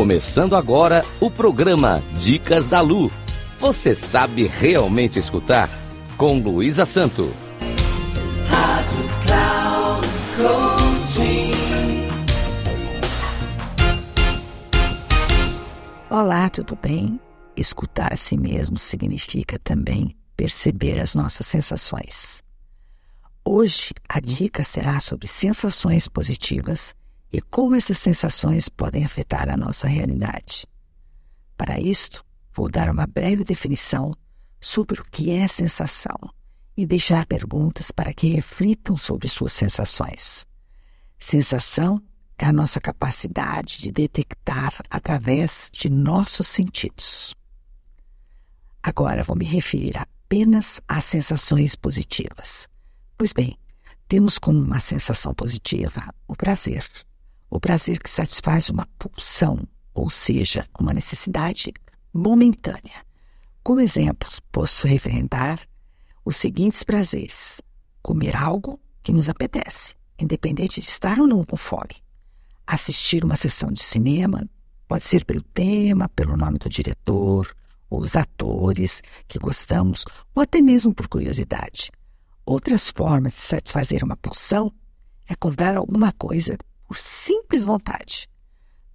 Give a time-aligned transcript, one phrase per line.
[0.00, 3.12] Começando agora o programa Dicas da Lu.
[3.58, 5.68] Você sabe realmente escutar?
[6.16, 7.30] Com Luísa Santo.
[8.48, 10.08] Rádio Cloud
[16.08, 17.20] Olá, tudo bem?
[17.54, 22.42] Escutar a si mesmo significa também perceber as nossas sensações.
[23.44, 26.94] Hoje a dica será sobre sensações positivas
[27.32, 30.66] e como essas sensações podem afetar a nossa realidade.
[31.56, 34.12] Para isto, vou dar uma breve definição
[34.60, 36.18] sobre o que é sensação
[36.76, 40.46] e deixar perguntas para que reflitam sobre suas sensações.
[41.18, 42.02] Sensação
[42.38, 47.34] é a nossa capacidade de detectar através de nossos sentidos.
[48.82, 52.66] Agora vou me referir apenas às sensações positivas.
[53.16, 53.58] Pois bem,
[54.08, 56.88] temos como uma sensação positiva o prazer
[57.50, 61.72] o prazer que satisfaz uma pulsão, ou seja, uma necessidade
[62.14, 63.04] momentânea.
[63.62, 65.60] Como exemplos, posso referendar
[66.24, 67.60] os seguintes prazeres:
[68.00, 71.96] comer algo que nos apetece, independente de estar ou não com fome.
[72.66, 74.48] Assistir uma sessão de cinema,
[74.86, 77.54] pode ser pelo tema, pelo nome do diretor,
[77.88, 81.90] ou os atores que gostamos, ou até mesmo por curiosidade.
[82.46, 84.72] Outras formas de satisfazer uma pulsão
[85.28, 86.56] é comprar alguma coisa
[86.90, 88.28] por simples vontade.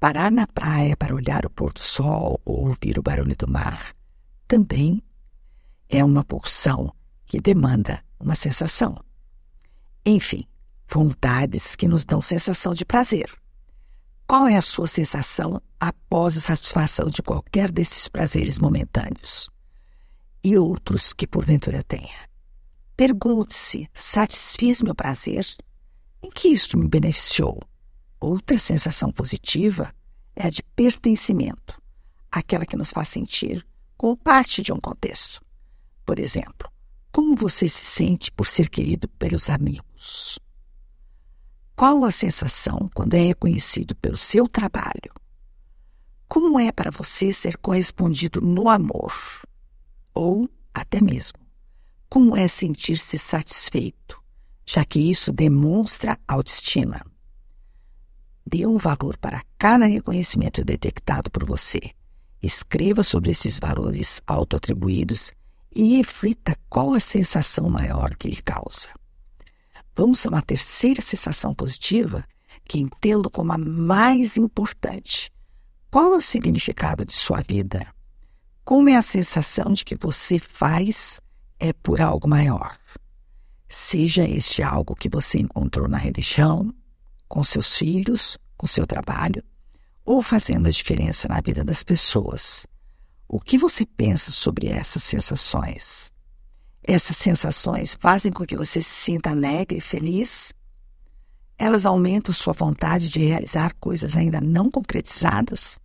[0.00, 3.94] Parar na praia para olhar o pôr do sol ou ouvir o barulho do mar
[4.48, 5.00] também
[5.88, 6.92] é uma pulsão
[7.24, 9.00] que demanda uma sensação.
[10.04, 10.44] Enfim,
[10.88, 13.32] vontades que nos dão sensação de prazer.
[14.26, 19.48] Qual é a sua sensação após a satisfação de qualquer desses prazeres momentâneos?
[20.42, 22.28] E outros que porventura tenha.
[22.96, 25.46] Pergunte-se: satisfiz meu prazer?
[26.20, 27.62] Em que isto me beneficiou?
[28.26, 29.94] Outra sensação positiva
[30.34, 31.78] é a de pertencimento,
[32.32, 33.66] aquela que nos faz sentir
[33.98, 35.44] como parte de um contexto.
[36.06, 36.72] Por exemplo,
[37.12, 40.38] como você se sente por ser querido pelos amigos?
[41.76, 45.12] Qual a sensação quando é reconhecido pelo seu trabalho?
[46.26, 49.12] Como é para você ser correspondido no amor?
[50.14, 51.40] Ou, até mesmo,
[52.08, 54.18] como é sentir-se satisfeito,
[54.64, 57.04] já que isso demonstra autoestima?
[58.46, 61.80] Dê um valor para cada reconhecimento detectado por você.
[62.42, 65.32] Escreva sobre esses valores autoatribuídos
[65.74, 68.88] e reflita qual a sensação maior que lhe causa.
[69.96, 72.24] Vamos a uma terceira sensação positiva
[72.66, 75.32] que entendo como a mais importante.
[75.90, 77.86] Qual é o significado de sua vida?
[78.64, 81.20] Como é a sensação de que você faz
[81.58, 82.76] é por algo maior?
[83.68, 86.74] Seja este algo que você encontrou na religião,
[87.28, 89.42] com seus filhos, com seu trabalho,
[90.04, 92.66] ou fazendo a diferença na vida das pessoas.
[93.26, 96.12] O que você pensa sobre essas sensações?
[96.82, 100.52] Essas sensações fazem com que você se sinta alegre e feliz?
[101.58, 105.78] Elas aumentam sua vontade de realizar coisas ainda não concretizadas?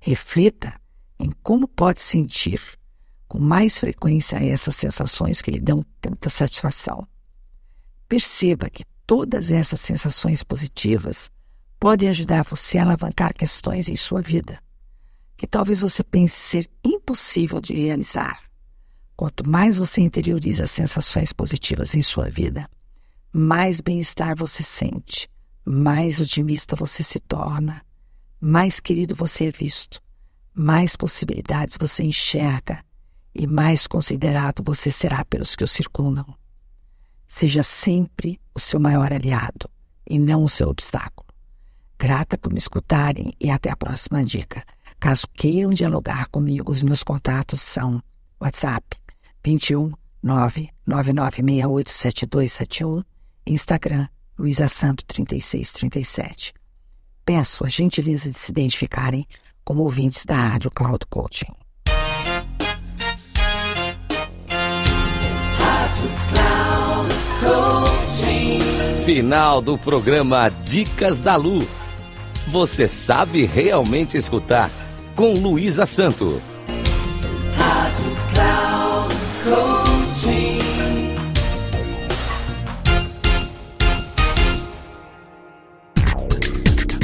[0.00, 0.80] Reflita
[1.18, 2.60] em como pode sentir
[3.28, 7.06] com mais frequência essas sensações que lhe dão tanta satisfação.
[8.08, 11.30] Perceba que todas essas sensações positivas
[11.78, 14.60] podem ajudar você a alavancar questões em sua vida
[15.42, 18.44] que talvez você pense ser impossível de realizar.
[19.16, 22.70] Quanto mais você interioriza sensações positivas em sua vida,
[23.32, 25.28] mais bem-estar você sente,
[25.64, 27.84] mais otimista você se torna,
[28.40, 30.00] mais querido você é visto,
[30.54, 32.80] mais possibilidades você enxerga
[33.34, 36.24] e mais considerado você será pelos que o circundam
[37.32, 39.70] seja sempre o seu maior aliado
[40.06, 41.26] e não o seu obstáculo.
[41.98, 44.62] Grata por me escutarem e até a próxima dica.
[45.00, 48.02] Caso queiram dialogar comigo, os meus contatos são
[48.38, 48.98] WhatsApp
[49.42, 49.92] 21
[50.22, 53.02] 999687271,
[53.46, 54.06] Instagram
[54.38, 56.52] Luísa Santo 3637.
[57.24, 59.26] Peço a gentileza de se identificarem
[59.64, 61.54] como ouvintes da Rádio Cloud Coaching.
[65.58, 66.81] Rádio Cloud.
[69.04, 71.58] Final do programa Dicas da Lu.
[72.48, 74.70] Você sabe realmente escutar
[75.16, 76.40] com Luísa Santo.
[77.56, 79.14] Rádio Cloud
[79.44, 80.58] Coaching.